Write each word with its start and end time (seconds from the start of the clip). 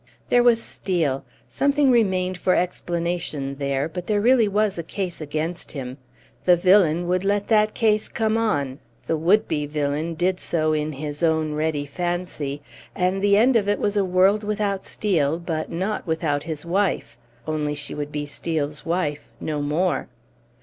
There 0.29 0.41
was 0.41 0.59
Steel. 0.59 1.23
Something 1.47 1.91
remained 1.91 2.35
for 2.35 2.55
explanation 2.55 3.53
there, 3.59 3.87
but 3.87 4.07
there 4.07 4.19
really 4.19 4.47
was 4.47 4.79
a 4.79 4.83
case 4.83 5.21
against 5.21 5.73
him. 5.73 5.99
The 6.43 6.55
villain 6.55 7.07
would 7.07 7.23
let 7.23 7.47
that 7.49 7.75
case 7.75 8.09
come 8.09 8.35
on; 8.35 8.79
the 9.05 9.15
would 9.15 9.47
be 9.47 9.67
villain 9.67 10.15
did 10.15 10.39
so 10.39 10.73
in 10.73 10.91
his 10.93 11.21
own 11.21 11.53
ready 11.53 11.85
fancy, 11.85 12.63
and 12.95 13.21
the 13.21 13.37
end 13.37 13.55
of 13.55 13.69
it 13.69 13.77
was 13.77 13.95
a 13.95 14.03
world 14.03 14.43
without 14.43 14.83
Steel 14.85 15.37
but 15.37 15.69
not 15.71 16.07
without 16.07 16.41
his 16.41 16.65
wife; 16.65 17.15
only, 17.45 17.75
she 17.75 17.93
would 17.93 18.11
be 18.11 18.25
Steel's 18.25 18.83
wife 18.83 19.29
no 19.39 19.61
more. 19.61 20.07